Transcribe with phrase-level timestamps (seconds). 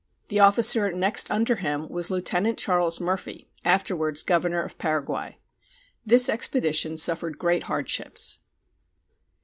[0.29, 5.37] The officer next under him was Lieutenant Charles Murphy, afterwards governor of Paraguay.
[6.03, 8.39] This expedition suffered great hardships.